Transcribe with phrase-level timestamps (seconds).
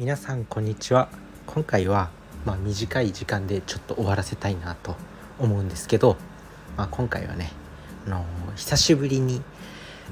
[0.00, 1.10] 皆さんこんにちは。
[1.46, 2.08] 今回は
[2.46, 4.96] まあ短い時間でちょっと終わらせたいなと
[5.38, 6.16] 思うんですけど、
[6.78, 7.52] まあ、今回はね
[8.06, 8.24] あの
[8.56, 9.42] 久しぶりに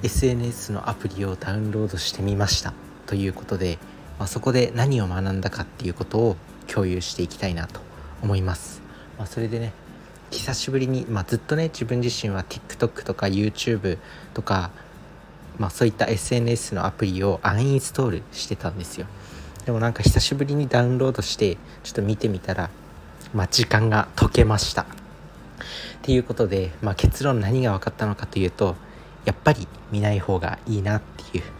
[0.02, 2.74] SNS のアプリをダウンロードしてみました
[3.06, 3.78] ということで、
[4.18, 7.80] まあ、そこで何を学んだかっていうことを共有していきたいなと
[8.22, 8.82] 思います、
[9.16, 9.72] まあ、それでね
[10.30, 13.96] 久しぶりに、まあ、ずっとね自分自身は TikTok とか YouTube
[14.34, 14.70] とか
[15.58, 19.06] まあ、そういった SNS のアプリをアンインストールしてたんですよ。
[19.68, 22.70] でもなんか久しぶりにダウンロードしてちょっと見てみたら、
[23.34, 24.84] まあ、時間が解けました。
[24.84, 24.86] っ
[26.00, 28.76] ていうことで、まあ、結論何が分かったのかというと
[29.26, 31.50] やっぱり見ない方がいいなっていう、ま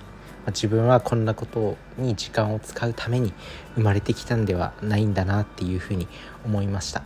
[0.47, 3.35] あ、自分はこんなことに時間を使うために
[3.75, 6.09] 生まれてきたんではないんだなっていうふうに
[6.47, 7.03] 思いました。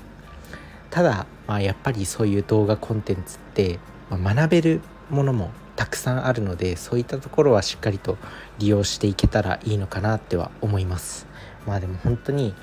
[0.90, 4.80] ただ、まあ、やっぱりそういう動画コンテンツって、まあ、学べる
[5.10, 5.50] ものも
[5.82, 8.16] たくさんあるのでそういったところはしっかりと
[8.60, 11.26] 利用していけたらいいのかなっては思います
[11.66, 12.54] まあでも本当に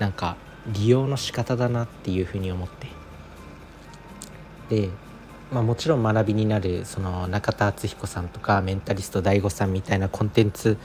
[0.00, 0.36] なんか
[0.66, 2.88] 利用の仕方だなっていうふうに思って
[4.76, 4.90] で
[5.52, 10.76] まあ、もちろん学びになるその中田敦彦さんとかメンタリスト DAIGO さんみたいなコンテンツ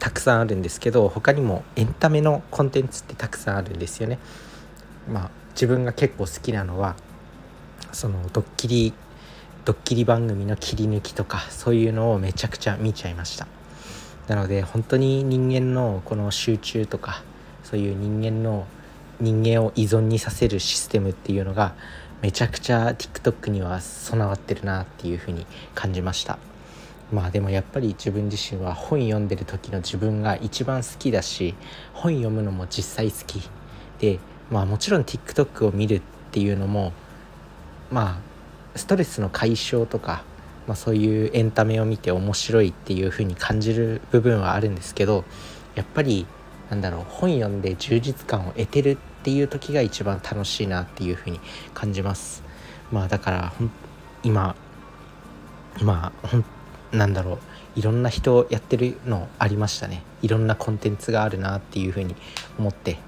[0.00, 4.18] たくさんあるんですけど他にもエンタメのコンテンツってたくさんあるんですよね。
[5.08, 6.96] まあ自分が結構好きなのは
[7.92, 8.94] そのドッキリ
[9.68, 13.46] ドッキリ番組の切り抜きとかそういうのをめちゃくちゃ見ちゃいました。
[14.26, 17.22] なので本当に人間のこの集中とか
[17.64, 18.66] そういう人間の
[19.20, 21.74] 人間を依存にさせるシステムっていうのが
[22.22, 25.44] めちゃくちゃ TikTok には備わってるなっていうふうに
[25.74, 26.38] 感じました。
[27.12, 31.54] まあでもやっぱり自分自身は本読んでる時の自分が一番好きだし
[31.92, 33.46] 本読むのも実際好き
[33.98, 34.18] で
[34.50, 36.94] まあもちろん TikTok を見るっていうのも
[37.90, 38.27] まあ
[38.78, 40.24] ストレスの解消とか、
[40.66, 45.24] まあ、そういうエンタメを見て面白いっていう風に感じる部分はあるんですけど
[45.74, 46.26] やっぱり
[46.70, 51.40] なんだろう本読んで充実感を得てるっていう時が一番楽しいなっていう風に
[51.74, 52.42] 感じます。
[52.92, 53.52] まあだから
[54.22, 54.54] 今
[55.82, 56.44] まあほん
[56.92, 57.38] なんだろう
[57.78, 60.02] いろんな人やってるのありましたね。
[60.22, 62.16] いろんなコンテンツがあるなっていう風に
[62.58, 62.98] 思って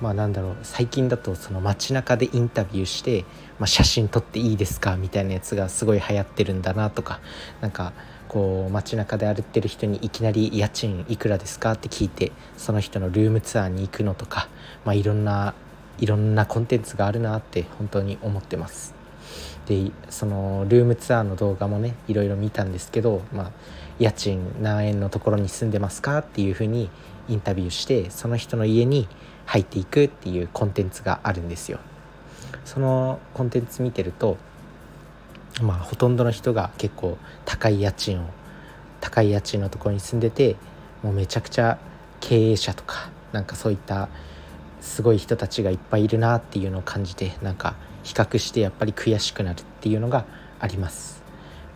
[0.00, 3.24] まあなんだろう最近だとその街中でインタビューして、
[3.58, 7.20] まあ、写真撮っていいですかみたいなやつがすごい流行ってるんだなとか
[7.60, 7.92] なんか
[8.28, 14.48] こう街中で歩ってる人にいきなり家賃いくらですかって聞いてその人のルームツアーに行くのとか、
[14.84, 15.54] まあ、いろんな
[15.98, 18.94] いろんなコンテンツがあるなって本当に思ってます。
[19.66, 23.50] でそのルームツアーの動画もねいろいろ見たんですけど、まあ、
[23.98, 26.88] 家賃何円のところに住んでますかっていうふうに
[27.28, 29.08] インタビューしてその人の家に
[29.46, 31.78] 入っていくっていうコンテンツがあるんですよ。
[32.64, 34.36] そのコンテンツ見てると
[35.62, 38.26] まあほとんどの人が結構高い家賃を
[39.00, 40.56] 高い家賃のところに住んでて
[41.02, 41.78] もうめちゃくちゃ
[42.20, 44.08] 経営者とかなんかそういった
[44.80, 50.24] すごい人たちがいっぱいいるなっていうのを感じてなんか比較してやっぱり悔しくなるっていうのが
[50.60, 51.22] あります。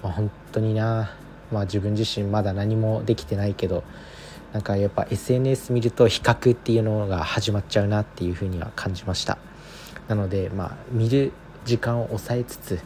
[0.02, 1.12] まあ、本当にな
[1.52, 3.84] まあ自分自身まだ何もできてないけど
[4.52, 9.38] なんかやっぱ SNS 見ると比較っていうのが始まっちゃうなっていうふうには感じました。
[10.08, 11.32] なのでまあ見る
[11.64, 12.80] 時間を抑えつつ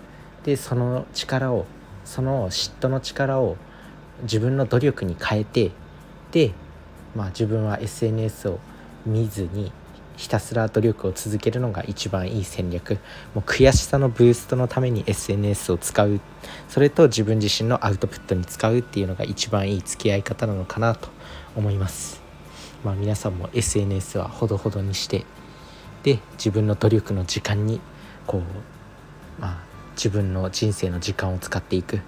[0.45, 1.65] でその力を
[2.05, 3.57] その嫉妬の力を
[4.23, 5.71] 自分の努力に変えて
[6.33, 6.53] で、
[7.17, 8.59] まあ、自分は SNS を
[9.07, 9.73] 見ずに
[10.17, 12.99] ひたすら努力を続けるのが一番いい戦略。
[13.35, 16.21] もう悔しさのブーストのために SNS を使う。
[16.69, 21.09] それと自分自身のアウトプットに使うっていうのが一番いい付き合い方なのかなと
[21.57, 22.23] 思います。
[22.85, 25.25] まあ皆さんも SNS はほどほどにして
[26.03, 27.81] で自分の努力の時間に
[28.27, 29.65] こうまあ
[29.97, 32.01] 自分の人生の時間を使っていく。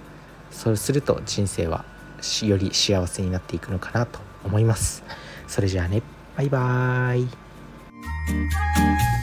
[0.50, 1.84] そうすると人生は
[2.42, 5.02] より幸せになっていくのかなと思います。
[5.48, 6.02] それじゃあね。
[6.36, 7.45] バイバーイ。
[8.26, 9.15] Música